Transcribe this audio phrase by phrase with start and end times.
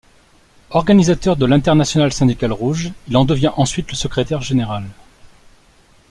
[0.71, 4.83] Organisateur de l'Internationale syndicale rouge, il en devient ensuite le Secrétaire général.